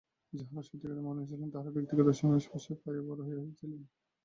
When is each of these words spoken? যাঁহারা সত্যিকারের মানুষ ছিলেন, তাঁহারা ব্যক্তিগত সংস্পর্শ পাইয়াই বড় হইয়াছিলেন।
যাঁহারা 0.33 0.61
সত্যিকারের 0.61 1.01
মানুষ 1.07 1.23
ছিলেন, 1.29 1.49
তাঁহারা 1.51 1.75
ব্যক্তিগত 1.75 2.07
সংস্পর্শ 2.21 2.65
পাইয়াই 2.81 3.07
বড় 3.07 3.19
হইয়াছিলেন। 3.27 3.81